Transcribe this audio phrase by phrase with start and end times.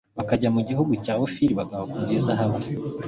[0.17, 2.57] bakajya mu gihugu cya ofiri bakahakura izahabu